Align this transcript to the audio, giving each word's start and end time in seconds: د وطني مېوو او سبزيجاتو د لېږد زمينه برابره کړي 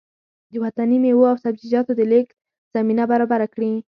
د 0.51 0.53
وطني 0.63 0.97
مېوو 1.03 1.29
او 1.31 1.37
سبزيجاتو 1.43 1.91
د 1.97 2.01
لېږد 2.11 2.37
زمينه 2.75 3.03
برابره 3.11 3.47
کړي 3.53 3.71